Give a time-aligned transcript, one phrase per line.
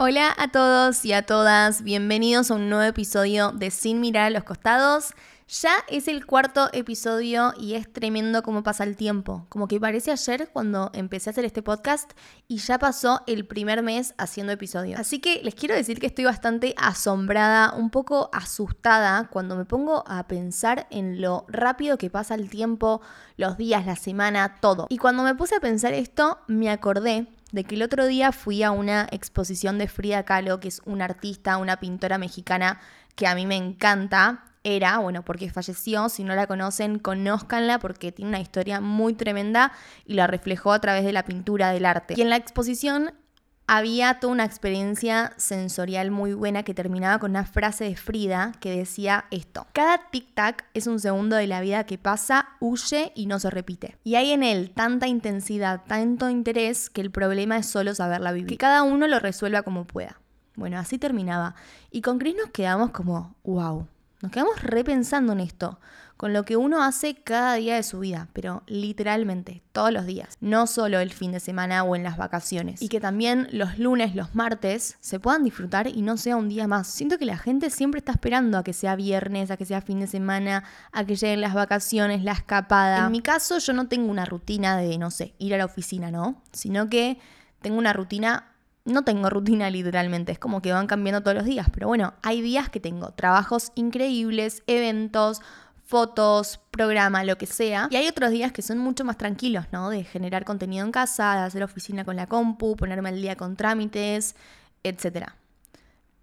[0.00, 4.30] Hola a todos y a todas, bienvenidos a un nuevo episodio de Sin mirar a
[4.30, 5.12] los costados.
[5.48, 9.46] Ya es el cuarto episodio y es tremendo cómo pasa el tiempo.
[9.48, 12.12] Como que parece ayer cuando empecé a hacer este podcast
[12.46, 15.00] y ya pasó el primer mes haciendo episodios.
[15.00, 20.04] Así que les quiero decir que estoy bastante asombrada, un poco asustada cuando me pongo
[20.06, 23.00] a pensar en lo rápido que pasa el tiempo,
[23.36, 24.86] los días, la semana, todo.
[24.90, 28.62] Y cuando me puse a pensar esto, me acordé de que el otro día fui
[28.62, 32.80] a una exposición de Frida Kahlo, que es una artista, una pintora mexicana
[33.14, 34.44] que a mí me encanta.
[34.64, 39.72] Era, bueno, porque falleció, si no la conocen, conózcanla porque tiene una historia muy tremenda
[40.04, 42.14] y la reflejó a través de la pintura del arte.
[42.16, 43.12] Y en la exposición
[43.68, 48.74] había toda una experiencia sensorial muy buena que terminaba con una frase de Frida que
[48.74, 49.66] decía esto.
[49.74, 53.98] Cada tic-tac es un segundo de la vida que pasa, huye y no se repite.
[54.04, 58.48] Y hay en él tanta intensidad, tanto interés, que el problema es solo saberla vivir.
[58.48, 60.18] Que cada uno lo resuelva como pueda.
[60.56, 61.54] Bueno, así terminaba.
[61.90, 63.86] Y con Chris nos quedamos como, wow.
[64.22, 65.78] Nos quedamos repensando en esto
[66.18, 70.36] con lo que uno hace cada día de su vida, pero literalmente todos los días,
[70.40, 72.82] no solo el fin de semana o en las vacaciones.
[72.82, 76.66] Y que también los lunes, los martes se puedan disfrutar y no sea un día
[76.66, 76.88] más.
[76.88, 80.00] Siento que la gente siempre está esperando a que sea viernes, a que sea fin
[80.00, 83.06] de semana, a que lleguen las vacaciones, la escapada.
[83.06, 86.10] En mi caso yo no tengo una rutina de, no sé, ir a la oficina,
[86.10, 86.42] ¿no?
[86.52, 87.20] Sino que
[87.62, 88.56] tengo una rutina
[88.88, 92.40] no tengo rutina literalmente, es como que van cambiando todos los días, pero bueno, hay
[92.40, 95.42] días que tengo trabajos increíbles, eventos,
[95.88, 97.88] fotos, programa, lo que sea.
[97.90, 99.88] Y hay otros días que son mucho más tranquilos, ¿no?
[99.88, 103.56] De generar contenido en casa, de hacer oficina con la compu, ponerme al día con
[103.56, 104.36] trámites,
[104.82, 105.30] etc.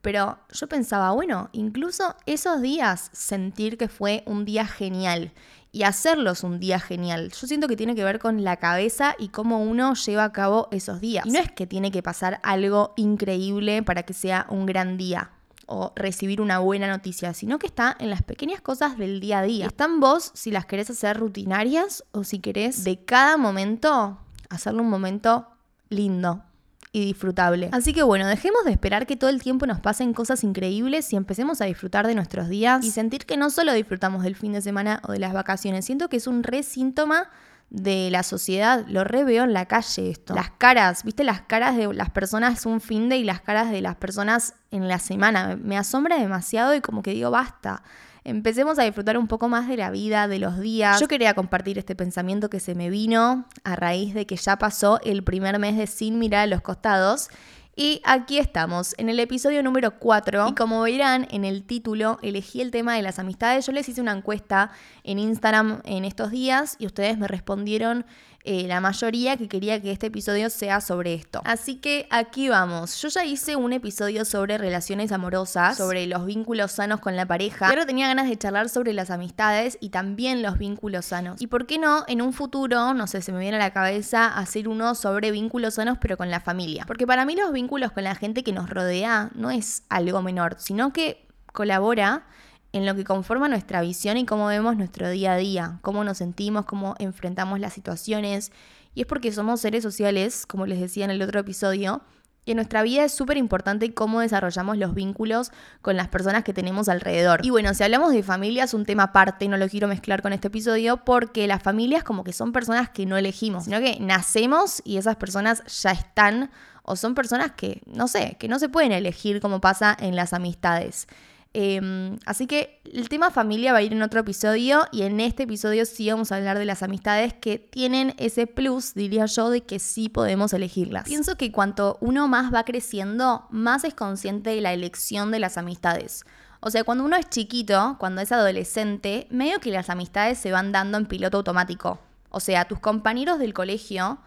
[0.02, 5.32] Pero yo pensaba, bueno, incluso esos días sentir que fue un día genial
[5.72, 7.32] y hacerlos un día genial.
[7.32, 10.68] Yo siento que tiene que ver con la cabeza y cómo uno lleva a cabo
[10.72, 11.26] esos días.
[11.26, 15.32] Y no es que tiene que pasar algo increíble para que sea un gran día
[15.68, 19.44] o recibir una buena noticia, sino que está en las pequeñas cosas del día a
[19.44, 19.66] día.
[19.68, 24.20] Está en vos si las querés hacer rutinarias o si querés de cada momento
[24.50, 25.48] hacerlo un momento
[25.90, 26.44] lindo
[26.92, 27.70] y disfrutable.
[27.74, 31.18] Así que bueno, dejemos de esperar que todo el tiempo nos pasen cosas increíbles y
[31.18, 34.62] empecemos a disfrutar de nuestros días y sentir que no solo disfrutamos del fin de
[34.62, 37.30] semana o de las vacaciones, siento que es un re síntoma
[37.76, 38.86] de la sociedad.
[38.88, 40.34] Lo re veo en la calle esto.
[40.34, 41.24] Las caras, ¿viste?
[41.24, 44.88] Las caras de las personas un fin de y las caras de las personas en
[44.88, 45.58] la semana.
[45.62, 47.84] Me asombra demasiado y como que digo, basta.
[48.24, 51.00] Empecemos a disfrutar un poco más de la vida, de los días.
[51.00, 55.00] Yo quería compartir este pensamiento que se me vino a raíz de que ya pasó
[55.04, 57.30] el primer mes de Sin mirar a los costados
[57.78, 60.48] y aquí estamos, en el episodio número 4.
[60.50, 63.66] Y como verán en el título, elegí el tema de las amistades.
[63.66, 64.72] Yo les hice una encuesta
[65.04, 68.06] en Instagram en estos días y ustedes me respondieron
[68.46, 71.42] eh, la mayoría que quería que este episodio sea sobre esto.
[71.46, 73.02] Así que aquí vamos.
[73.02, 77.68] Yo ya hice un episodio sobre relaciones amorosas, sobre los vínculos sanos con la pareja.
[77.70, 81.42] Pero tenía ganas de charlar sobre las amistades y también los vínculos sanos.
[81.42, 84.28] Y por qué no, en un futuro, no sé, se me viene a la cabeza
[84.28, 86.86] hacer uno sobre vínculos sanos pero con la familia.
[86.86, 90.56] Porque para mí los vínculos con la gente que nos rodea no es algo menor,
[90.60, 92.28] sino que colabora
[92.76, 96.18] en lo que conforma nuestra visión y cómo vemos nuestro día a día, cómo nos
[96.18, 98.52] sentimos, cómo enfrentamos las situaciones.
[98.94, 102.02] Y es porque somos seres sociales, como les decía en el otro episodio,
[102.44, 106.54] y en nuestra vida es súper importante cómo desarrollamos los vínculos con las personas que
[106.54, 107.46] tenemos alrededor.
[107.46, 110.34] Y bueno, si hablamos de familia es un tema aparte, no lo quiero mezclar con
[110.34, 114.82] este episodio, porque las familias como que son personas que no elegimos, sino que nacemos
[114.84, 116.52] y esas personas ya están,
[116.84, 120.34] o son personas que, no sé, que no se pueden elegir como pasa en las
[120.34, 121.08] amistades.
[121.58, 125.44] Em, así que el tema familia va a ir en otro episodio y en este
[125.44, 129.64] episodio sí vamos a hablar de las amistades que tienen ese plus, diría yo, de
[129.64, 131.06] que sí podemos elegirlas.
[131.06, 135.58] Pienso que cuanto uno más va creciendo, más es consciente de la elección de las
[135.58, 136.26] amistades.
[136.60, 140.74] O sea, cuando uno es chiquito, cuando es adolescente, medio que las amistades se van
[140.74, 142.02] dando en piloto automático.
[142.32, 144.18] O sea, tus compañeros del colegio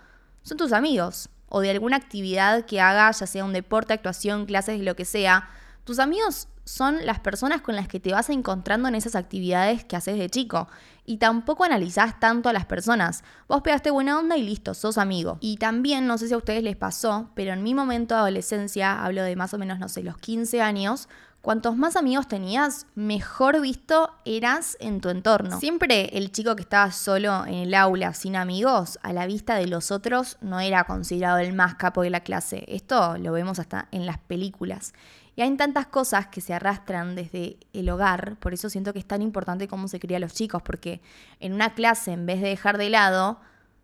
[0.41, 1.29] son tus amigos.
[1.51, 5.51] O de alguna actividad que hagas, ya sea un deporte, actuación, clases, lo que sea.
[5.89, 9.97] Tus amigos son las personas con las que te vas encontrando en esas actividades que
[9.97, 10.69] haces de chico.
[11.07, 13.25] Y tampoco analizás tanto a las personas.
[13.49, 15.39] Vos pegaste buena onda y listo, sos amigo.
[15.41, 19.03] Y también, no sé si a ustedes les pasó, pero en mi momento de adolescencia,
[19.03, 21.09] hablo de más o menos, no sé, los 15 años,
[21.41, 25.59] cuantos más amigos tenías, mejor visto eras en tu entorno.
[25.59, 29.69] Siempre el chico que estaba solo en el aula, sin amigos, a la vista de
[29.69, 32.67] los otros, no era considerado el más capo de la clase.
[32.69, 34.93] Esto lo vemos hasta en las películas.
[35.39, 39.07] Y hay tantas cosas que se arrastran desde el hogar, por eso siento que es
[39.07, 41.01] tan importante cómo se crían los chicos, porque
[41.39, 43.39] en una clase, en vez de dejar de lado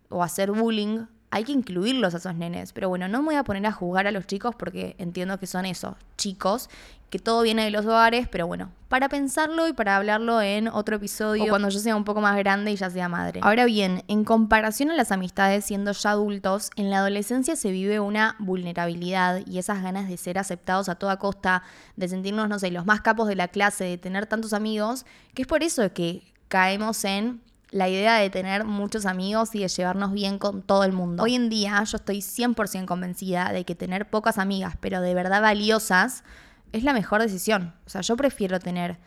[0.09, 1.05] o hacer bullying
[1.35, 2.71] hay que incluirlos a esos nenes.
[2.71, 5.47] Pero bueno, no me voy a poner a jugar a los chicos porque entiendo que
[5.47, 6.69] son esos chicos,
[7.09, 10.95] que todo viene de los hogares, pero bueno, para pensarlo y para hablarlo en otro
[10.95, 13.41] episodio o cuando yo sea un poco más grande y ya sea madre.
[13.43, 17.99] Ahora bien, en comparación a las amistades siendo ya adultos, en la adolescencia se vive
[17.99, 21.63] una vulnerabilidad y esas ganas de ser aceptados a toda costa,
[21.97, 25.41] de sentirnos, no sé, los más capos de la clase, de tener tantos amigos, que
[25.41, 30.13] es por eso que caemos en la idea de tener muchos amigos y de llevarnos
[30.13, 31.23] bien con todo el mundo.
[31.23, 35.41] Hoy en día yo estoy 100% convencida de que tener pocas amigas, pero de verdad
[35.41, 36.23] valiosas,
[36.71, 37.73] es la mejor decisión.
[37.85, 38.97] O sea, yo prefiero tener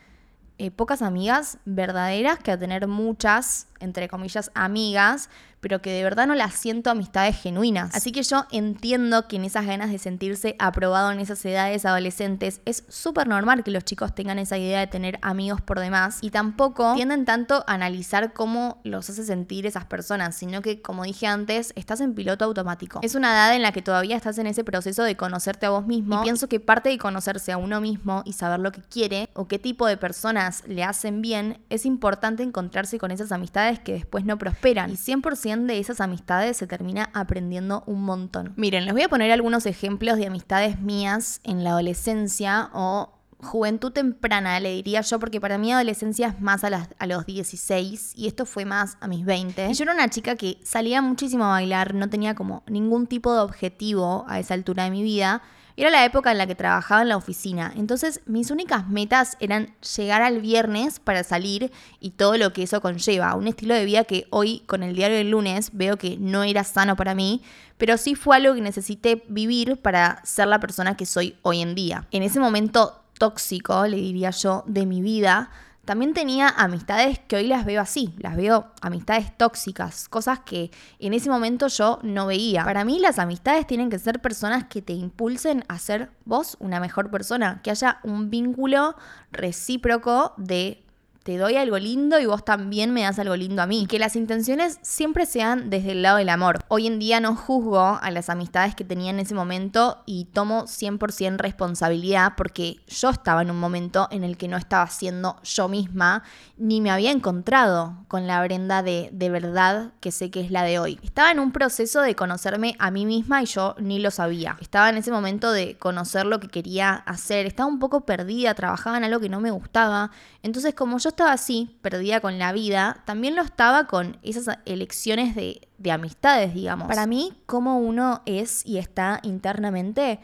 [0.58, 5.29] eh, pocas amigas verdaderas que tener muchas, entre comillas, amigas,
[5.61, 7.95] pero que de verdad no las siento amistades genuinas.
[7.95, 12.61] Así que yo entiendo que en esas ganas de sentirse aprobado en esas edades adolescentes
[12.65, 16.31] es súper normal que los chicos tengan esa idea de tener amigos por demás y
[16.31, 21.27] tampoco tienden tanto a analizar cómo los hace sentir esas personas, sino que como dije
[21.27, 23.01] antes, estás en piloto automático.
[23.03, 25.87] Es una edad en la que todavía estás en ese proceso de conocerte a vos
[25.87, 29.29] mismo y pienso que parte de conocerse a uno mismo y saber lo que quiere
[29.35, 33.93] o qué tipo de personas le hacen bien, es importante encontrarse con esas amistades que
[33.93, 38.53] después no prosperan y 100% de esas amistades se termina aprendiendo un montón.
[38.56, 43.93] Miren, les voy a poner algunos ejemplos de amistades mías en la adolescencia o juventud
[43.93, 48.26] temprana, le diría yo, porque para mí adolescencia es más a, a, los 16 y
[48.26, 49.69] esto fue más a mis 20.
[49.70, 53.32] Y yo era una chica que salía muchísimo a bailar, no tenía como ningún tipo
[53.32, 55.43] de objetivo a esa altura de mi vida
[55.81, 59.75] era la época en la que trabajaba en la oficina, entonces mis únicas metas eran
[59.97, 61.71] llegar al viernes para salir
[62.01, 65.17] y todo lo que eso conlleva, un estilo de vida que hoy con el diario
[65.17, 67.43] del lunes veo que no era sano para mí,
[67.77, 71.75] pero sí fue algo que necesité vivir para ser la persona que soy hoy en
[71.75, 72.07] día.
[72.11, 75.51] En ese momento tóxico, le diría yo, de mi vida,
[75.88, 81.14] también tenía amistades que hoy las veo así, las veo amistades tóxicas, cosas que en
[81.14, 82.62] ese momento yo no veía.
[82.62, 86.79] Para mí las amistades tienen que ser personas que te impulsen a ser vos una
[86.79, 88.96] mejor persona, que haya un vínculo
[89.32, 90.85] recíproco de
[91.29, 93.87] te doy algo lindo y vos también me das algo lindo a mí.
[93.87, 96.65] que las intenciones siempre sean desde el lado del amor.
[96.69, 100.63] Hoy en día no juzgo a las amistades que tenía en ese momento y tomo
[100.65, 105.69] 100% responsabilidad porque yo estaba en un momento en el que no estaba siendo yo
[105.69, 106.23] misma
[106.57, 110.63] ni me había encontrado con la Brenda de, de verdad que sé que es la
[110.63, 110.99] de hoy.
[111.03, 114.57] Estaba en un proceso de conocerme a mí misma y yo ni lo sabía.
[114.63, 117.45] Estaba en ese momento de conocer lo que quería hacer.
[117.45, 120.11] Estaba un poco perdida, trabajaba en algo que no me gustaba.
[120.43, 125.35] Entonces como yo estaba así, perdida con la vida, también lo estaba con esas elecciones
[125.35, 126.87] de, de amistades, digamos.
[126.87, 130.20] Para mí, cómo uno es y está internamente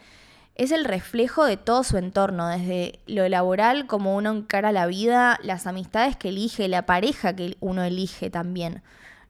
[0.55, 5.37] es el reflejo de todo su entorno, desde lo laboral, como uno encara la vida,
[5.43, 8.81] las amistades que elige, la pareja que uno elige también.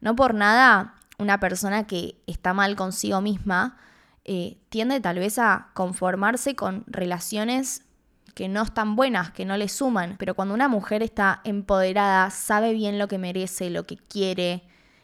[0.02, 3.78] No por nada, una persona que está mal consigo misma
[4.24, 7.85] eh, tiende tal vez a conformarse con relaciones
[8.36, 10.18] que no están buenas, que no le suman.
[10.20, 14.64] Pero cuando una mujer está empoderada, sabe bien lo que merece, lo que quiere,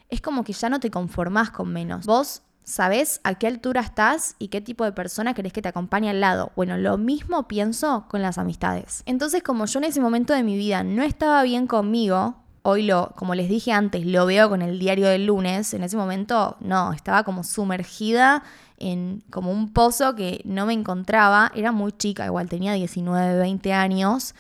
[0.09, 2.05] es como que ya no te conformás con menos.
[2.05, 6.09] Vos sabés a qué altura estás y qué tipo de persona querés que te acompañe
[6.09, 6.51] al lado.
[6.55, 9.01] Bueno, lo mismo pienso con las amistades.
[9.05, 13.13] Entonces, como yo en ese momento de mi vida no estaba bien conmigo, hoy lo,
[13.15, 16.91] como les dije antes, lo veo con el diario del lunes, en ese momento no,
[16.91, 18.43] estaba como sumergida
[18.81, 23.73] en como un pozo que no me encontraba, era muy chica, igual tenía 19, 20
[23.73, 24.33] años.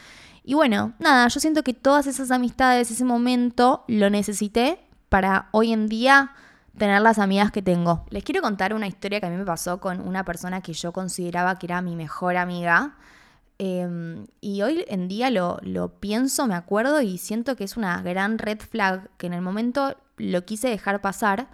[0.43, 5.71] Y bueno, nada, yo siento que todas esas amistades, ese momento, lo necesité para hoy
[5.71, 6.31] en día
[6.77, 8.05] tener las amigas que tengo.
[8.09, 10.91] Les quiero contar una historia que a mí me pasó con una persona que yo
[10.91, 12.95] consideraba que era mi mejor amiga.
[13.59, 18.01] Em, y hoy en día lo, lo pienso, me acuerdo y siento que es una
[18.01, 21.47] gran red flag que en el momento lo quise dejar pasar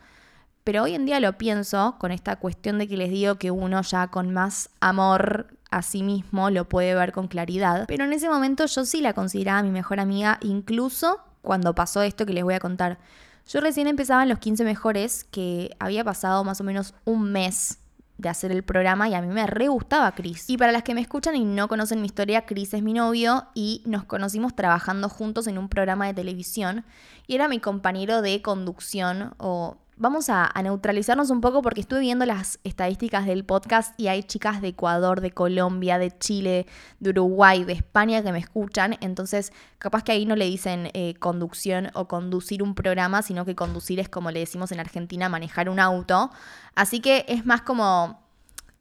[0.68, 3.82] pero hoy en día lo pienso con esta cuestión de que les digo que uno
[3.84, 7.86] ya con más amor a sí mismo lo puede ver con claridad.
[7.88, 12.26] Pero en ese momento yo sí la consideraba mi mejor amiga, incluso cuando pasó esto
[12.26, 13.00] que les voy a contar.
[13.48, 17.80] Yo recién empezaba en los 15 mejores, que había pasado más o menos un mes
[18.18, 20.50] de hacer el programa y a mí me re gustaba Chris.
[20.50, 23.46] Y para las que me escuchan y no conocen mi historia, Chris es mi novio
[23.54, 26.84] y nos conocimos trabajando juntos en un programa de televisión
[27.26, 32.26] y era mi compañero de conducción o vamos a, neutralizarnos un poco porque estuve viendo
[32.26, 36.68] las estadísticas del podcast y hay chicas de Ecuador, de Colombia, de Chile,
[37.00, 38.98] de Uruguay, de España que me escuchan.
[39.02, 43.56] Entonces, capaz que ahí no le dicen eh, conducción o conducir un programa, sino que
[43.56, 46.32] conducir es como le decimos en Argentina, manejar un auto.
[46.76, 48.22] Así que es más como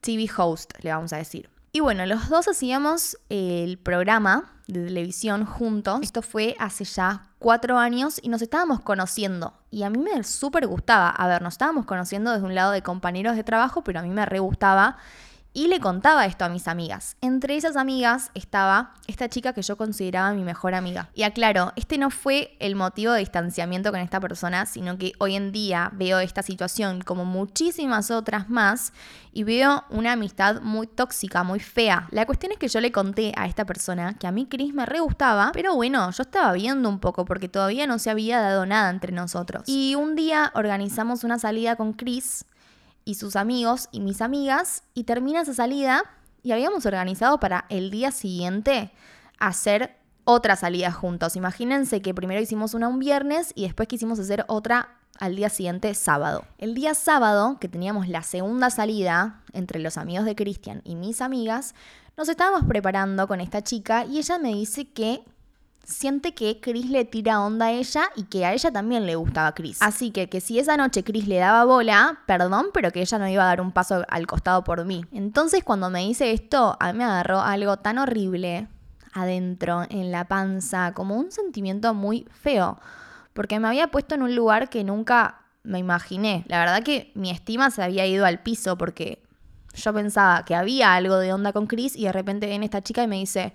[0.01, 1.56] TV host, le vamos a decir.
[1.77, 6.01] Y bueno, los dos hacíamos el programa de televisión juntos.
[6.01, 9.53] Esto fue hace ya cuatro años y nos estábamos conociendo.
[9.71, 11.11] Y a mí me súper gustaba.
[11.11, 14.09] A ver, nos estábamos conociendo desde un lado de compañeros de trabajo, pero a mí
[14.09, 14.97] me re gustaba
[15.57, 17.17] y le contaba esto a mis amigas.
[17.23, 21.09] Entre esas amigas estaba esta chica que yo consideraba mi mejor amiga.
[21.15, 25.35] Y aclaro, este no fue el motivo de distanciamiento con esta persona, sino que hoy
[25.35, 28.93] en día veo esta situación como muchísimas otras más
[29.33, 32.07] y veo una amistad muy tóxica, muy fea.
[32.11, 34.85] La cuestión es que yo le conté a esta persona que a mí Chris me
[34.85, 38.67] re gustaba, pero bueno, yo estaba viendo un poco porque todavía no se había dado
[38.67, 39.63] nada entre nosotros.
[39.65, 42.45] Y un día organizamos una salida con Chris
[43.07, 46.03] y sus amigos y mis amigas y termina esa salida
[46.43, 48.93] y habíamos organizado para el día siguiente
[49.39, 51.37] hacer otra salida juntos.
[51.37, 55.95] Imagínense que primero hicimos una un viernes y después quisimos hacer otra al día siguiente
[55.95, 56.45] sábado.
[56.59, 61.23] El día sábado, que teníamos la segunda salida entre los amigos de Cristian y mis
[61.23, 61.75] amigas,
[62.17, 65.25] nos estábamos preparando con esta chica y ella me dice que
[65.87, 69.55] siente que Chris le tira onda a ella y que a ella también le gustaba
[69.55, 69.81] Chris.
[69.81, 73.29] Así que que si esa noche Chris le daba bola, perdón, pero que ella no
[73.29, 75.05] iba a dar un paso al costado por mí.
[75.13, 78.69] Entonces cuando me dice esto, a mí me agarró algo tan horrible
[79.13, 82.79] adentro, en la panza, como un sentimiento muy feo,
[83.33, 86.45] porque me había puesto en un lugar que nunca me imaginé.
[86.49, 89.23] La verdad que mi estima se había ido al piso porque
[89.75, 93.03] yo pensaba que había algo de onda con Chris y de repente viene esta chica
[93.03, 93.53] y me dice,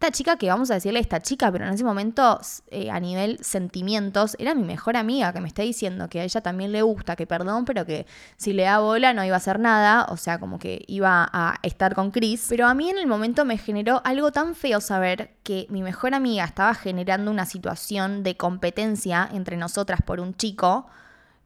[0.00, 2.40] esta chica que vamos a decirle esta chica, pero en ese momento
[2.70, 6.40] eh, a nivel sentimientos, era mi mejor amiga que me está diciendo que a ella
[6.40, 8.06] también le gusta, que perdón, pero que
[8.38, 11.58] si le da bola no iba a hacer nada, o sea, como que iba a
[11.62, 12.46] estar con Chris.
[12.48, 16.14] Pero a mí en el momento me generó algo tan feo saber que mi mejor
[16.14, 20.86] amiga estaba generando una situación de competencia entre nosotras por un chico,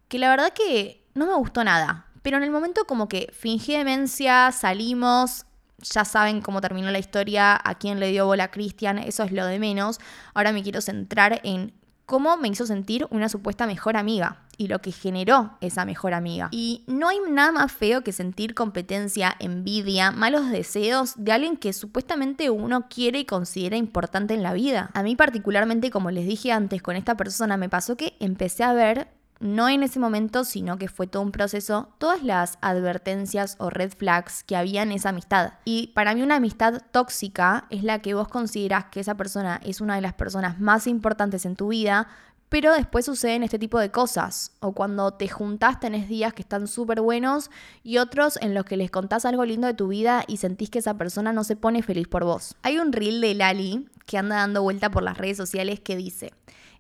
[0.07, 2.07] que la verdad que no me gustó nada.
[2.23, 5.45] Pero en el momento como que fingí demencia, salimos,
[5.85, 9.33] ya saben cómo terminó la historia, a quién le dio bola a Cristian, eso es
[9.33, 10.01] lo de menos.
[10.35, 11.73] Ahora me quiero centrar en
[12.07, 16.49] cómo me hizo sentir una supuesta mejor amiga y lo que generó esa mejor amiga.
[16.53, 21.73] Y no hay nada más feo que sentir competencia, envidia, malos deseos de alguien que
[21.73, 24.91] supuestamente uno quiere y considera importante en la vida.
[24.95, 28.73] A mí particularmente, como les dije antes, con esta persona me pasó que empecé a
[28.73, 29.09] ver
[29.45, 33.93] no en ese momento, sino que fue todo un proceso, todas las advertencias o red
[33.93, 35.53] flags que había en esa amistad.
[35.67, 39.83] Y para mí una amistad tóxica es la que vos considerás que esa persona es
[39.83, 42.09] una de las personas más importantes en tu vida,
[42.49, 44.53] pero después suceden este tipo de cosas.
[44.61, 47.51] O cuando te juntás tenés días que están súper buenos
[47.83, 50.79] y otros en los que les contás algo lindo de tu vida y sentís que
[50.79, 52.57] esa persona no se pone feliz por vos.
[52.63, 56.33] Hay un reel de Lali que anda dando vuelta por las redes sociales que dice,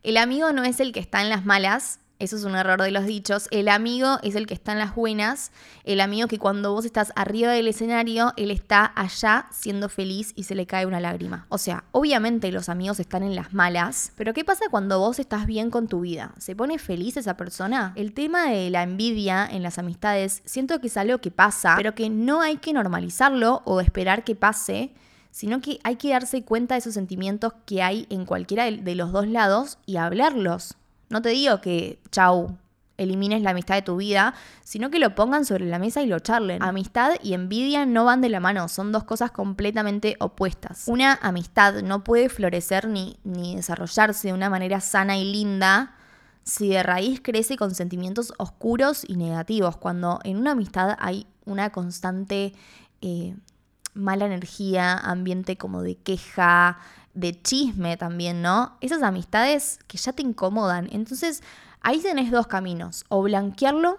[0.03, 2.91] el amigo no es el que está en las malas, eso es un error de
[2.91, 3.49] los dichos.
[3.51, 5.51] El amigo es el que está en las buenas.
[5.85, 10.45] El amigo que cuando vos estás arriba del escenario, él está allá siendo feliz y
[10.45, 11.47] se le cae una lágrima.
[11.49, 15.47] O sea, obviamente los amigos están en las malas, pero ¿qué pasa cuando vos estás
[15.47, 16.35] bien con tu vida?
[16.39, 17.93] ¿Se pone feliz esa persona?
[17.97, 21.95] El tema de la envidia en las amistades, siento que es algo que pasa, pero
[21.95, 24.95] que no hay que normalizarlo o esperar que pase
[25.31, 29.11] sino que hay que darse cuenta de esos sentimientos que hay en cualquiera de los
[29.11, 30.77] dos lados y hablarlos.
[31.15, 32.59] No te digo que, chau,
[32.97, 36.19] elimines la amistad de tu vida, sino que lo pongan sobre la mesa y lo
[36.19, 36.61] charlen.
[36.61, 40.89] Amistad y envidia no van de la mano, son dos cosas completamente opuestas.
[40.89, 45.95] Una amistad no puede florecer ni, ni desarrollarse de una manera sana y linda
[46.43, 51.71] si de raíz crece con sentimientos oscuros y negativos, cuando en una amistad hay una
[51.71, 52.55] constante
[53.03, 53.37] eh,
[53.95, 56.79] mala energía, ambiente como de queja,
[57.15, 58.77] de chisme también, ¿no?
[58.81, 60.89] Esas amistades que ya te incomodan.
[60.93, 61.43] Entonces,
[61.81, 63.05] ahí tenés dos caminos.
[63.09, 63.99] O blanquearlo,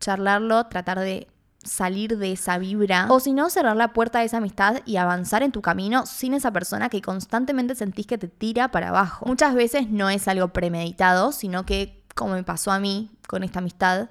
[0.00, 1.28] charlarlo, tratar de
[1.64, 3.06] salir de esa vibra.
[3.10, 6.34] O si no, cerrar la puerta de esa amistad y avanzar en tu camino sin
[6.34, 9.26] esa persona que constantemente sentís que te tira para abajo.
[9.26, 13.58] Muchas veces no es algo premeditado, sino que, como me pasó a mí con esta
[13.60, 14.08] amistad,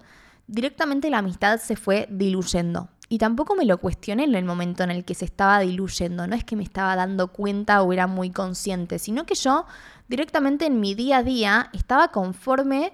[0.47, 2.89] directamente la amistad se fue diluyendo.
[3.09, 6.27] Y tampoco me lo cuestioné en el momento en el que se estaba diluyendo.
[6.27, 9.65] No es que me estaba dando cuenta o era muy consciente, sino que yo
[10.07, 12.93] directamente en mi día a día estaba conforme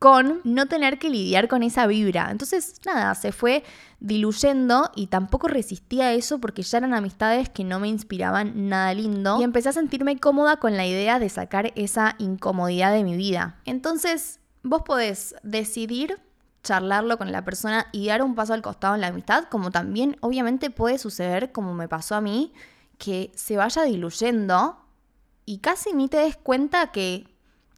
[0.00, 2.30] con no tener que lidiar con esa vibra.
[2.30, 3.62] Entonces, nada, se fue
[4.00, 8.94] diluyendo y tampoco resistía a eso porque ya eran amistades que no me inspiraban nada
[8.94, 13.14] lindo y empecé a sentirme cómoda con la idea de sacar esa incomodidad de mi
[13.14, 13.60] vida.
[13.66, 16.18] Entonces, vos podés decidir
[16.62, 20.16] charlarlo con la persona y dar un paso al costado en la amistad, como también
[20.20, 22.52] obviamente puede suceder, como me pasó a mí,
[22.98, 24.78] que se vaya diluyendo
[25.46, 27.26] y casi ni te des cuenta que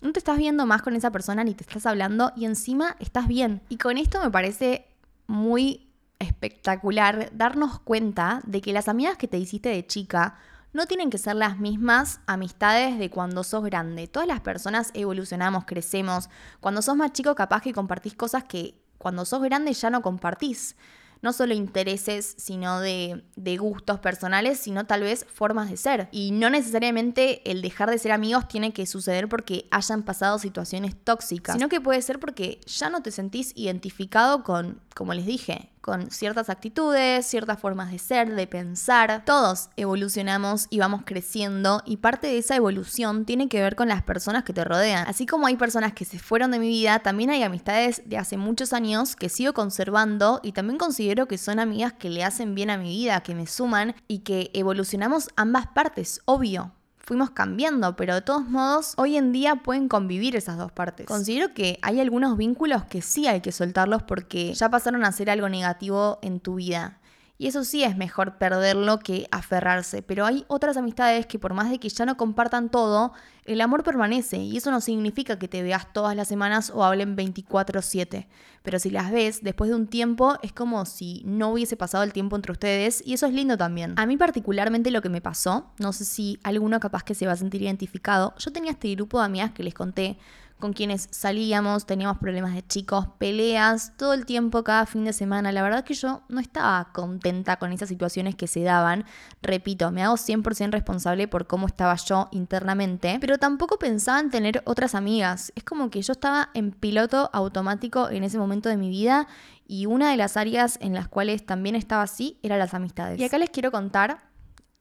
[0.03, 3.29] no te estás viendo más con esa persona ni te estás hablando y encima estás
[3.29, 3.62] bien.
[3.69, 4.87] Y con esto me parece
[5.29, 10.39] muy espectacular darnos cuenta de que las amigas que te hiciste de chica
[10.73, 14.09] no tienen que ser las mismas amistades de cuando sos grande.
[14.09, 16.29] Todas las personas evolucionamos, crecemos.
[16.61, 20.76] Cuando sos más chico capaz que compartís cosas que cuando sos grande ya no compartís
[21.23, 26.09] no solo intereses, sino de, de, gustos personales, sino tal vez formas de ser.
[26.11, 30.97] Y no necesariamente el dejar de ser amigos tiene que suceder porque hayan pasado situaciones
[30.97, 35.71] tóxicas, sino que puede ser porque ya no te sentís identificado con, como les dije,
[35.83, 39.25] con ciertas actitudes, ciertas formas de ser, de pensar.
[39.27, 44.03] Todos evolucionamos y vamos creciendo y parte de esa evolución tiene que ver con las
[44.03, 45.07] personas que te rodean.
[45.07, 48.37] Así como hay personas que se fueron de mi vida, también hay amistades de hace
[48.37, 52.71] muchos años que sigo conservando y también considero que son amigas que le hacen bien
[52.71, 56.73] a mi vida, que me suman y que evolucionamos ambas partes, obvio
[57.03, 61.07] fuimos cambiando, pero de todos modos hoy en día pueden convivir esas dos partes.
[61.07, 65.29] Considero que hay algunos vínculos que sí hay que soltarlos porque ya pasaron a ser
[65.29, 66.99] algo negativo en tu vida.
[67.43, 70.01] Y eso sí es mejor perderlo que aferrarse.
[70.01, 73.15] Pero hay otras amistades que por más de que ya no compartan todo,
[73.47, 74.37] el amor permanece.
[74.37, 78.29] Y eso no significa que te veas todas las semanas o hablen 24/7.
[78.63, 82.13] Pero si las ves, después de un tiempo, es como si no hubiese pasado el
[82.13, 83.03] tiempo entre ustedes.
[83.05, 83.95] Y eso es lindo también.
[83.97, 87.33] A mí particularmente lo que me pasó, no sé si alguno capaz que se va
[87.33, 90.17] a sentir identificado, yo tenía este grupo de amigas que les conté
[90.62, 95.50] con quienes salíamos, teníamos problemas de chicos, peleas, todo el tiempo, cada fin de semana.
[95.50, 99.04] La verdad que yo no estaba contenta con esas situaciones que se daban.
[99.42, 104.62] Repito, me hago 100% responsable por cómo estaba yo internamente, pero tampoco pensaba en tener
[104.64, 105.52] otras amigas.
[105.57, 109.26] Es como que yo estaba en piloto automático en ese momento de mi vida
[109.66, 113.19] y una de las áreas en las cuales también estaba así era las amistades.
[113.19, 114.32] Y acá les quiero contar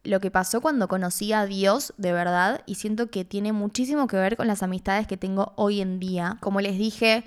[0.03, 4.17] lo que pasó cuando conocí a Dios de verdad y siento que tiene muchísimo que
[4.17, 6.37] ver con las amistades que tengo hoy en día.
[6.41, 7.23] Como les dije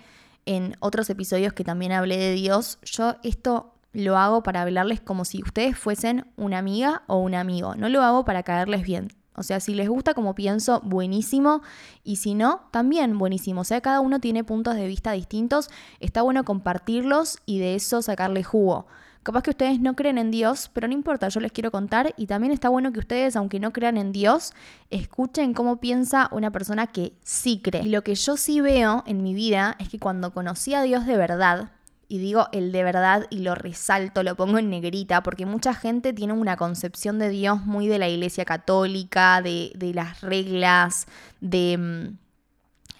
[0.47, 5.25] en otros episodios que también hablé de Dios, yo esto lo hago para hablarles como
[5.25, 7.77] si ustedes fuesen una amiga o un amigo.
[7.77, 9.09] No lo hago para caerles bien.
[9.37, 11.63] O sea, si les gusta como pienso, buenísimo.
[12.03, 13.63] Y si no, también buenísimo.
[13.63, 15.71] O sea, cada uno tiene puntos de vista distintos.
[16.01, 18.87] Está bueno compartirlos y de eso sacarle jugo.
[19.25, 22.27] Capaz que ustedes no creen en Dios, pero no importa, yo les quiero contar y
[22.27, 24.53] también está bueno que ustedes, aunque no crean en Dios,
[24.91, 27.85] escuchen cómo piensa una persona que sí cree.
[27.85, 31.07] Y lo que yo sí veo en mi vida es que cuando conocí a Dios
[31.07, 31.73] de verdad,
[32.07, 36.13] y digo el de verdad y lo resalto, lo pongo en negrita, porque mucha gente
[36.13, 41.07] tiene una concepción de Dios muy de la iglesia católica, de, de las reglas,
[41.41, 42.19] de mm,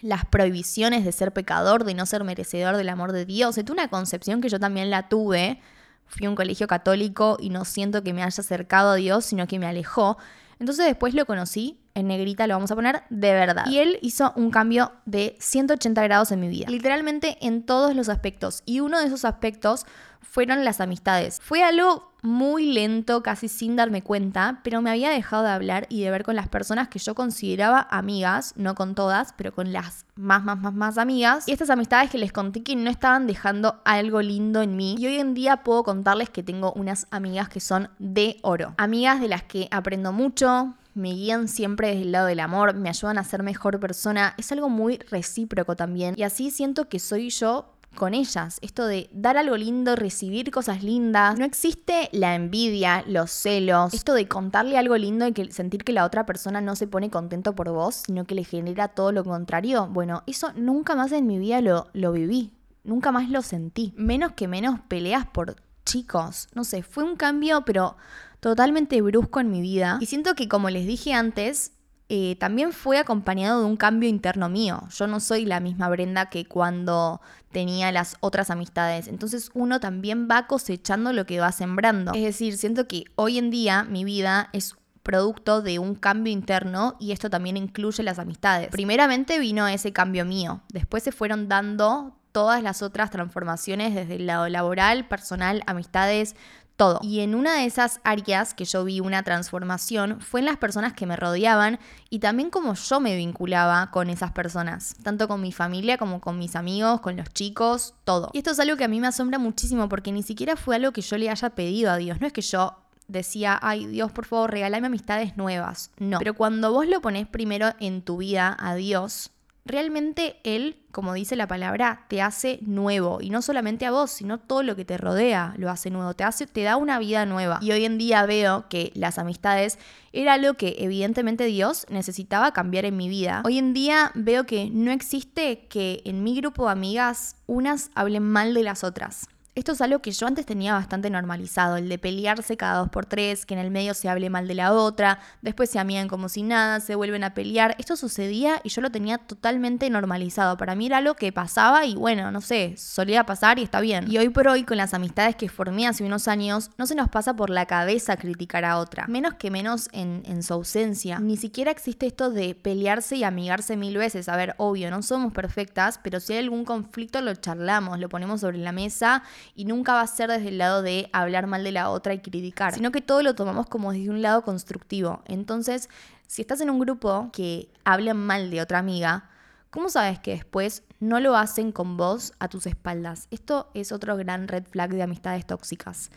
[0.01, 3.59] las prohibiciones de ser pecador, de no ser merecedor del amor de Dios.
[3.59, 5.61] Es una concepción que yo también la tuve
[6.07, 9.47] fui a un colegio católico y no siento que me haya acercado a Dios, sino
[9.47, 10.19] que me alejó.
[10.59, 13.67] Entonces después lo conocí, en negrita lo vamos a poner, de verdad.
[13.67, 18.09] Y él hizo un cambio de 180 grados en mi vida, literalmente en todos los
[18.09, 18.63] aspectos.
[18.67, 19.87] Y uno de esos aspectos
[20.21, 21.39] fueron las amistades.
[21.41, 26.03] Fue algo muy lento, casi sin darme cuenta, pero me había dejado de hablar y
[26.03, 30.07] de ver con las personas que yo consideraba amigas, no con todas, pero con las
[30.17, 31.47] más, más, más, más amigas.
[31.47, 34.97] Y estas amistades que les conté que no estaban dejando algo lindo en mí.
[34.99, 38.75] Y hoy en día puedo contarles que tengo unas amigas que son de oro.
[38.79, 42.89] Amigas de las que aprendo mucho, me guían siempre desde el lado del amor, me
[42.89, 44.35] ayudan a ser mejor persona.
[44.39, 46.15] Es algo muy recíproco también.
[46.17, 48.59] Y así siento que soy yo con ellas.
[48.61, 51.39] Esto de dar algo lindo, recibir cosas lindas.
[51.39, 53.95] No existe la envidia, los celos.
[53.95, 57.11] Esto de contarle algo lindo y que sentir que la otra persona no se pone
[57.11, 59.89] contento por vos, sino que le genera todo lo contrario.
[59.89, 62.53] Bueno, eso nunca más en mi vida lo, lo viví.
[62.83, 63.95] Nunca más lo sentí.
[63.97, 66.49] Menos que menos peleas por chicos.
[66.55, 67.97] No sé, fue un cambio, pero
[68.45, 69.97] totalmente brusco en mi vida.
[70.03, 71.73] Y siento que, como les dije antes,
[72.11, 74.83] eh, también fue acompañado de un cambio interno mío.
[74.95, 79.09] Yo no soy la misma Brenda que cuando tenía las otras amistades.
[79.09, 82.13] Entonces uno también va cosechando lo que va sembrando.
[82.13, 86.97] Es decir, siento que hoy en día mi vida es producto de un cambio interno
[87.01, 88.69] y esto también incluye las amistades.
[88.69, 94.27] Primeramente vino ese cambio mío, después se fueron dando todas las otras transformaciones desde el
[94.27, 96.35] lado laboral, personal, amistades,
[96.77, 96.99] todo.
[97.03, 100.93] Y en una de esas áreas que yo vi una transformación fue en las personas
[100.93, 101.79] que me rodeaban
[102.11, 106.39] y también como yo me vinculaba con esas personas, tanto con mi familia como con
[106.39, 108.31] mis amigos, con los chicos, todo.
[108.33, 110.93] Y esto es algo que a mí me asombra muchísimo porque ni siquiera fue algo
[110.93, 114.25] que yo le haya pedido a Dios, no es que yo decía, ay Dios, por
[114.25, 115.91] favor, regálame amistades nuevas.
[115.99, 119.31] No, pero cuando vos lo pones primero en tu vida a Dios,
[119.65, 123.21] realmente Él, como dice la palabra, te hace nuevo.
[123.21, 126.15] Y no solamente a vos, sino todo lo que te rodea lo hace nuevo.
[126.15, 127.59] Te, hace, te da una vida nueva.
[127.63, 129.79] Y hoy en día veo que las amistades
[130.13, 133.43] era algo que evidentemente Dios necesitaba cambiar en mi vida.
[133.45, 138.23] Hoy en día veo que no existe que en mi grupo de amigas unas hablen
[138.23, 139.29] mal de las otras.
[139.57, 143.07] Esto es algo que yo antes tenía bastante normalizado, el de pelearse cada dos por
[143.07, 146.29] tres, que en el medio se hable mal de la otra, después se amigan como
[146.29, 147.77] si nada, se vuelven a pelear.
[147.79, 150.57] Esto sucedía y yo lo tenía totalmente normalizado.
[150.57, 154.11] Para mí era algo que pasaba y bueno, no sé, solía pasar y está bien.
[154.11, 157.09] Y hoy por hoy, con las amistades que formé hace unos años, no se nos
[157.09, 161.21] pasa por la cabeza criticar a otra, menos que menos en, en su ausencia.
[161.21, 164.29] Ni siquiera existe esto de pelearse y amigarse mil veces.
[164.29, 168.41] A ver, obvio, no somos perfectas, pero si hay algún conflicto lo charlamos, lo ponemos
[168.41, 169.23] sobre la mesa
[169.55, 172.21] y nunca va a ser desde el lado de hablar mal de la otra y
[172.21, 175.23] criticar, sino que todo lo tomamos como desde un lado constructivo.
[175.27, 175.89] Entonces,
[176.27, 179.29] si estás en un grupo que hablan mal de otra amiga,
[179.71, 183.29] ¿cómo sabes que después no lo hacen con vos a tus espaldas?
[183.31, 186.11] Esto es otro gran red flag de amistades tóxicas.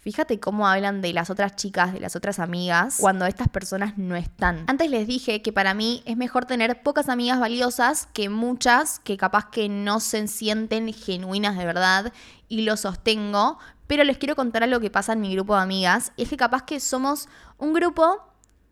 [0.00, 4.16] Fíjate cómo hablan de las otras chicas, de las otras amigas, cuando estas personas no
[4.16, 4.64] están.
[4.66, 9.18] Antes les dije que para mí es mejor tener pocas amigas valiosas que muchas que
[9.18, 12.14] capaz que no se sienten genuinas de verdad
[12.48, 16.12] y lo sostengo, pero les quiero contar algo que pasa en mi grupo de amigas.
[16.16, 18.24] Es que capaz que somos un grupo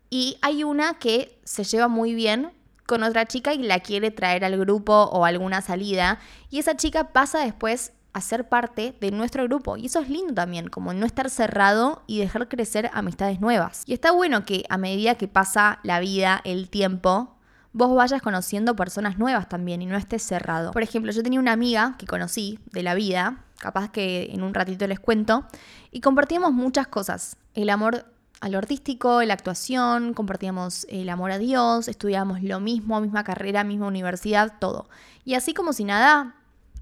[0.09, 2.51] y hay una que se lleva muy bien
[2.87, 6.17] con otra chica y la quiere traer al grupo o alguna salida.
[6.49, 9.77] Y esa chica pasa después a ser parte de nuestro grupo.
[9.77, 13.83] Y eso es lindo también, como no estar cerrado y dejar crecer amistades nuevas.
[13.85, 17.35] Y está bueno que a medida que pasa la vida, el tiempo,
[17.71, 20.71] vos vayas conociendo personas nuevas también y no estés cerrado.
[20.71, 24.53] Por ejemplo, yo tenía una amiga que conocí de la vida, capaz que en un
[24.53, 25.45] ratito les cuento,
[25.91, 27.37] y compartíamos muchas cosas.
[27.53, 28.05] El amor
[28.41, 33.63] a lo artístico, la actuación, compartíamos el amor a Dios, estudiábamos lo mismo, misma carrera,
[33.63, 34.89] misma universidad, todo.
[35.25, 36.35] Y así como si nada,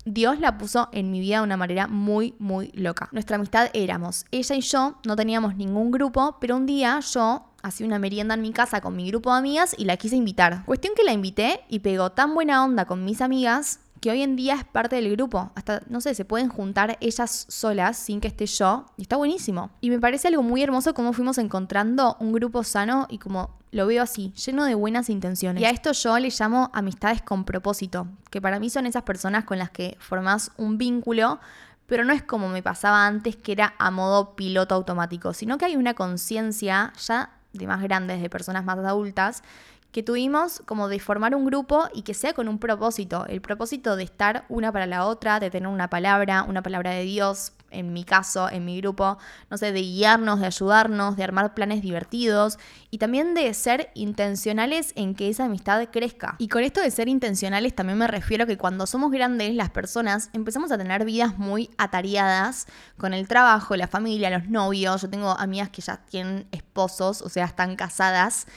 [0.10, 3.10] Dios la puso en mi vida de una manera muy, muy loca.
[3.12, 7.86] Nuestra amistad éramos ella y yo, no teníamos ningún grupo, pero un día yo hacía
[7.86, 10.64] una merienda en mi casa con mi grupo de amigas y la quise invitar.
[10.66, 14.38] Cuestión que la invité y pegó tan buena onda con mis amigas que hoy en
[14.38, 15.52] día es parte del grupo.
[15.54, 18.86] Hasta, no sé, se pueden juntar ellas solas sin que esté yo.
[18.96, 19.70] Y está buenísimo.
[19.82, 23.86] Y me parece algo muy hermoso cómo fuimos encontrando un grupo sano y como lo
[23.86, 25.62] veo así, lleno de buenas intenciones.
[25.62, 29.44] Y a esto yo le llamo amistades con propósito, que para mí son esas personas
[29.44, 31.42] con las que formás un vínculo,
[31.86, 35.66] pero no es como me pasaba antes, que era a modo piloto automático, sino que
[35.66, 39.44] hay una conciencia ya de más grandes, de personas más adultas,
[39.92, 43.96] que tuvimos como de formar un grupo y que sea con un propósito, el propósito
[43.96, 47.94] de estar una para la otra, de tener una palabra, una palabra de Dios, en
[47.94, 49.18] mi caso, en mi grupo,
[49.50, 52.58] no sé, de guiarnos, de ayudarnos, de armar planes divertidos
[52.92, 56.36] y también de ser intencionales en que esa amistad crezca.
[56.38, 59.70] Y con esto de ser intencionales también me refiero a que cuando somos grandes las
[59.70, 65.02] personas empezamos a tener vidas muy atareadas con el trabajo, la familia, los novios.
[65.02, 68.48] Yo tengo amigas que ya tienen esposos, o sea, están casadas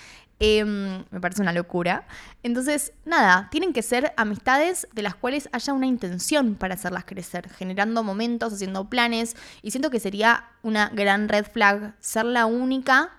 [0.43, 2.07] Em, me parece una locura.
[2.43, 7.51] Entonces, nada, tienen que ser amistades de las cuales haya una intención para hacerlas crecer,
[7.51, 9.37] generando momentos, haciendo planes.
[9.61, 13.11] Y siento que sería una gran red flag ser la única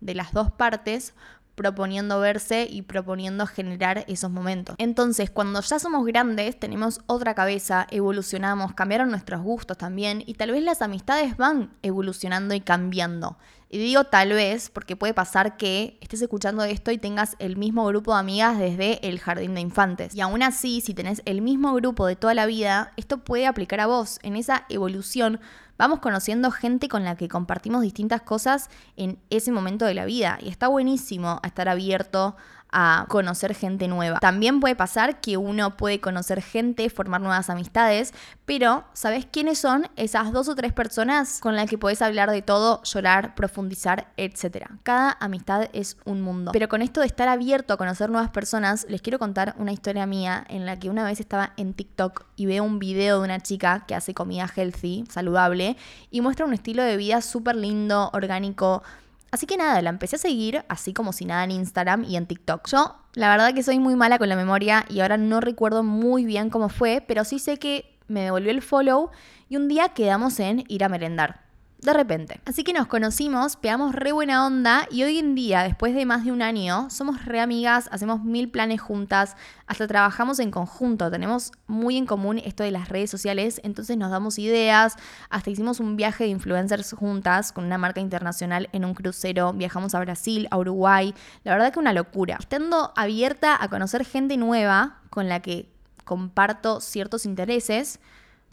[0.00, 1.14] de las dos partes
[1.58, 4.76] proponiendo verse y proponiendo generar esos momentos.
[4.78, 10.52] Entonces, cuando ya somos grandes, tenemos otra cabeza, evolucionamos, cambiaron nuestros gustos también y tal
[10.52, 13.38] vez las amistades van evolucionando y cambiando.
[13.70, 17.84] Y digo tal vez porque puede pasar que estés escuchando esto y tengas el mismo
[17.86, 20.14] grupo de amigas desde el jardín de infantes.
[20.14, 23.80] Y aún así, si tenés el mismo grupo de toda la vida, esto puede aplicar
[23.80, 24.20] a vos.
[24.22, 25.40] En esa evolución
[25.78, 30.38] vamos conociendo gente con la que compartimos distintas cosas en ese momento de la vida.
[30.42, 32.36] Y está buenísimo estar abierto
[32.70, 34.18] a conocer gente nueva.
[34.18, 38.12] También puede pasar que uno puede conocer gente, formar nuevas amistades,
[38.44, 42.42] pero ¿sabes quiénes son esas dos o tres personas con las que puedes hablar de
[42.42, 44.78] todo, llorar, profundizar, etcétera?
[44.82, 46.52] Cada amistad es un mundo.
[46.52, 50.06] Pero con esto de estar abierto a conocer nuevas personas, les quiero contar una historia
[50.06, 53.40] mía en la que una vez estaba en TikTok y veo un video de una
[53.40, 55.76] chica que hace comida healthy, saludable,
[56.10, 58.82] y muestra un estilo de vida súper lindo, orgánico,
[59.30, 62.26] Así que nada, la empecé a seguir así como si nada en Instagram y en
[62.26, 62.66] TikTok.
[62.68, 66.24] Yo, la verdad que soy muy mala con la memoria y ahora no recuerdo muy
[66.24, 69.10] bien cómo fue, pero sí sé que me devolvió el follow
[69.48, 71.47] y un día quedamos en ir a merendar
[71.80, 72.40] de repente.
[72.44, 76.24] Así que nos conocimos, pegamos re buena onda y hoy en día, después de más
[76.24, 79.36] de un año, somos re amigas, hacemos mil planes juntas,
[79.66, 84.10] hasta trabajamos en conjunto, tenemos muy en común esto de las redes sociales, entonces nos
[84.10, 84.96] damos ideas,
[85.30, 89.94] hasta hicimos un viaje de influencers juntas con una marca internacional en un crucero, viajamos
[89.94, 91.14] a Brasil, a Uruguay,
[91.44, 92.38] la verdad que una locura.
[92.40, 95.68] Estando abierta a conocer gente nueva con la que
[96.04, 98.00] comparto ciertos intereses,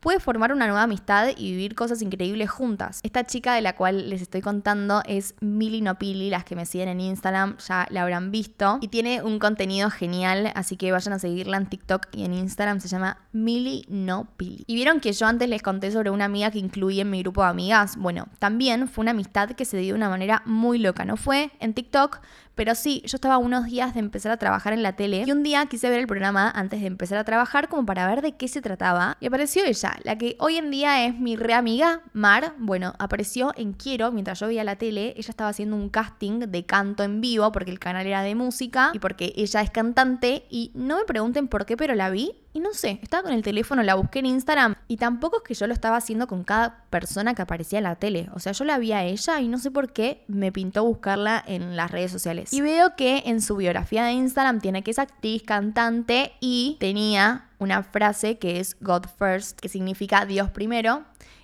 [0.05, 2.99] puede formar una nueva amistad y vivir cosas increíbles juntas.
[3.01, 6.89] Esta chica de la cual les estoy contando es Mili Nopili, las que me siguen
[6.89, 11.17] en Instagram ya la habrán visto y tiene un contenido genial, así que vayan a
[11.17, 14.63] seguirla en TikTok y en Instagram, se llama Mili Nopili.
[14.67, 17.41] Y vieron que yo antes les conté sobre una amiga que incluí en mi grupo
[17.41, 21.03] de amigas, bueno, también fue una amistad que se dio de una manera muy loca,
[21.05, 22.19] no fue en TikTok,
[22.55, 25.43] pero sí, yo estaba unos días de empezar a trabajar en la tele y un
[25.43, 28.47] día quise ver el programa antes de empezar a trabajar como para ver de qué
[28.47, 32.53] se trataba y apareció ella, la que hoy en día es mi re amiga, Mar.
[32.57, 35.13] Bueno, apareció en Quiero mientras yo veía la tele.
[35.17, 38.91] Ella estaba haciendo un casting de canto en vivo porque el canal era de música
[38.93, 42.61] y porque ella es cantante y no me pregunten por qué, pero la vi y
[42.61, 45.67] no sé, estaba con el teléfono, la busqué en Instagram y tampoco es que yo
[45.67, 48.29] lo estaba haciendo con cada persona que aparecía en la tele.
[48.33, 51.43] O sea, yo la vi a ella y no sé por qué me pintó buscarla
[51.45, 52.53] en las redes sociales.
[52.53, 57.49] Y veo que en su biografía de Instagram tiene que es actriz, cantante y tenía
[57.59, 61.03] una frase que es God First, que significa Dios primero.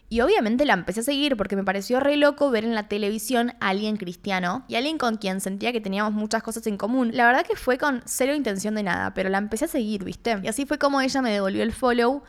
[0.09, 3.53] Y obviamente la empecé a seguir porque me pareció re loco ver en la televisión
[3.61, 7.11] a alguien cristiano y alguien con quien sentía que teníamos muchas cosas en común.
[7.13, 10.37] La verdad que fue con cero intención de nada, pero la empecé a seguir, ¿viste?
[10.43, 12.23] Y así fue como ella me devolvió el follow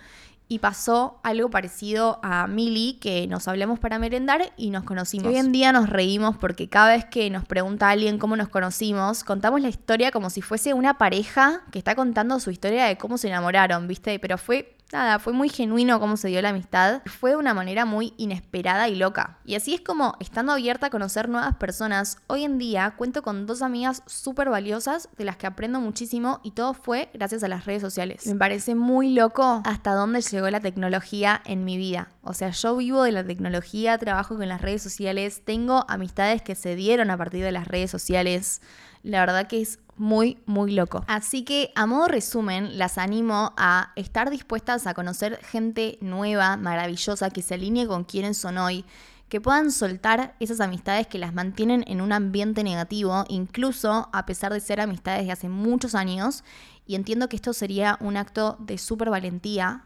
[0.52, 5.28] y pasó algo parecido a Milly, que nos hablamos para merendar y nos conocimos.
[5.28, 9.24] Hoy en día nos reímos porque cada vez que nos pregunta alguien cómo nos conocimos,
[9.24, 13.16] contamos la historia como si fuese una pareja que está contando su historia de cómo
[13.16, 14.18] se enamoraron, ¿viste?
[14.18, 17.02] Pero fue nada, fue muy genuino cómo se dio la amistad.
[17.06, 19.38] Fue de una manera muy inesperada y loca.
[19.44, 23.46] Y así es como, estando abierta a conocer nuevas personas, hoy en día cuento con
[23.46, 27.64] dos amigas súper valiosas de las que aprendo muchísimo y todo fue gracias a las
[27.64, 28.26] redes sociales.
[28.26, 32.08] Me parece muy loco hasta dónde llegó la tecnología en mi vida.
[32.22, 36.54] O sea, yo vivo de la tecnología, trabajo con las redes sociales, tengo amistades que
[36.54, 38.60] se dieron a partir de las redes sociales.
[39.02, 41.04] La verdad que es muy, muy loco.
[41.06, 47.30] Así que a modo resumen, las animo a estar dispuestas a conocer gente nueva, maravillosa,
[47.30, 48.84] que se alinee con quienes son hoy,
[49.28, 54.52] que puedan soltar esas amistades que las mantienen en un ambiente negativo, incluso a pesar
[54.52, 56.44] de ser amistades de hace muchos años.
[56.86, 59.84] Y entiendo que esto sería un acto de súper valentía,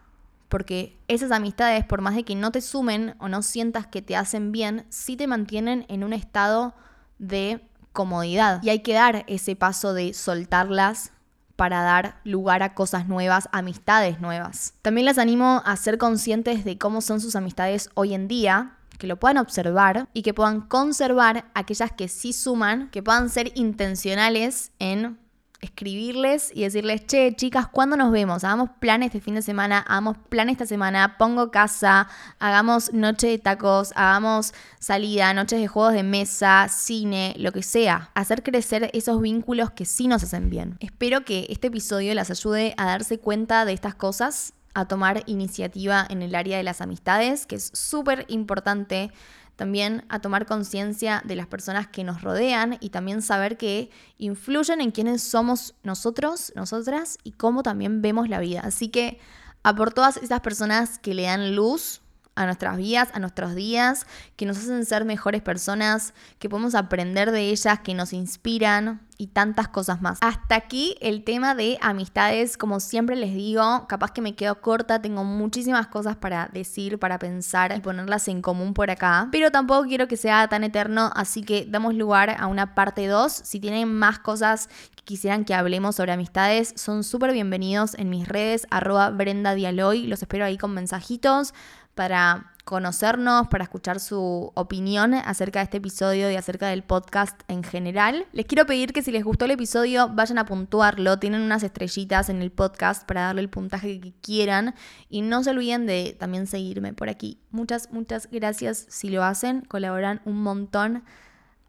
[0.49, 4.17] porque esas amistades, por más de que no te sumen o no sientas que te
[4.17, 6.75] hacen bien, sí te mantienen en un estado
[7.19, 7.61] de
[7.97, 8.63] comodidad.
[8.63, 11.11] Y hay que dar ese paso de soltarlas
[11.57, 14.75] para dar lugar a cosas nuevas, amistades nuevas.
[14.83, 19.07] También las animo a ser conscientes de cómo son sus amistades hoy en día, que
[19.07, 24.71] lo puedan observar y que puedan conservar aquellas que sí suman, que puedan ser intencionales
[24.79, 25.19] en
[25.61, 28.45] escribirles y decirles, che, chicas, ¿cuándo nos vemos?
[28.45, 33.39] Hagamos planes este fin de semana, hagamos planes esta semana, pongo casa, hagamos noche de
[33.39, 38.11] tacos, hagamos salida, noches de juegos de mesa, cine, lo que sea.
[38.15, 40.77] Hacer crecer esos vínculos que sí nos hacen bien.
[40.81, 46.07] Espero que este episodio las ayude a darse cuenta de estas cosas, a tomar iniciativa
[46.09, 49.11] en el área de las amistades, que es súper importante
[49.57, 54.81] también a tomar conciencia de las personas que nos rodean y también saber que influyen
[54.81, 58.61] en quiénes somos nosotros, nosotras y cómo también vemos la vida.
[58.63, 59.19] Así que
[59.63, 62.03] a por todas esas personas que le dan luz
[62.37, 67.33] a nuestras vidas, a nuestros días, que nos hacen ser mejores personas, que podemos aprender
[67.33, 70.19] de ellas, que nos inspiran y tantas cosas más.
[70.21, 75.01] Hasta aquí el tema de amistades, como siempre les digo, capaz que me quedo corta,
[75.01, 79.87] tengo muchísimas cosas para decir, para pensar y ponerlas en común por acá, pero tampoco
[79.89, 83.33] quiero que sea tan eterno, así que damos lugar a una parte 2.
[83.33, 88.29] Si tienen más cosas que quisieran que hablemos sobre amistades, son súper bienvenidos en mis
[88.29, 91.55] redes, arroba Brenda Dialoy, los espero ahí con mensajitos
[91.97, 97.63] para conocernos, para escuchar su opinión acerca de este episodio y acerca del podcast en
[97.63, 98.27] general.
[98.33, 102.29] Les quiero pedir que si les gustó el episodio vayan a puntuarlo, tienen unas estrellitas
[102.29, 104.75] en el podcast para darle el puntaje que quieran
[105.09, 107.41] y no se olviden de también seguirme por aquí.
[107.51, 111.05] Muchas, muchas gracias si lo hacen, colaboran un montón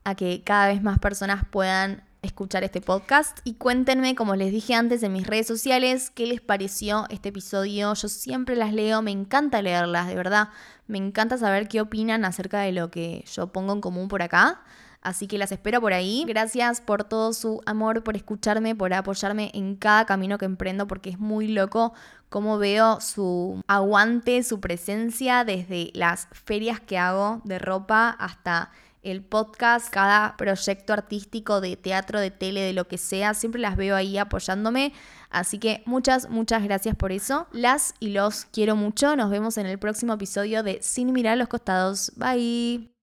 [0.03, 4.73] a que cada vez más personas puedan escuchar este podcast y cuéntenme, como les dije
[4.73, 7.93] antes en mis redes sociales, qué les pareció este episodio.
[7.93, 10.49] Yo siempre las leo, me encanta leerlas, de verdad.
[10.87, 14.61] Me encanta saber qué opinan acerca de lo que yo pongo en común por acá.
[15.01, 16.25] Así que las espero por ahí.
[16.27, 21.11] Gracias por todo su amor, por escucharme, por apoyarme en cada camino que emprendo, porque
[21.11, 21.93] es muy loco
[22.29, 28.71] cómo veo su aguante, su presencia desde las ferias que hago de ropa hasta
[29.11, 33.77] el podcast, cada proyecto artístico de teatro, de tele, de lo que sea, siempre las
[33.77, 34.93] veo ahí apoyándome.
[35.29, 37.47] Así que muchas, muchas gracias por eso.
[37.51, 39.15] Las y los quiero mucho.
[39.15, 42.11] Nos vemos en el próximo episodio de Sin mirar los costados.
[42.15, 42.96] Bye.